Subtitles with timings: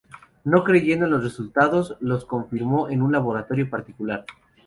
[0.45, 4.25] No creyendo en los resultados, los confirmó en un laboratorio particular.